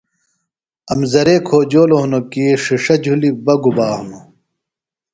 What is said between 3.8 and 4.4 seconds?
ہنوۡ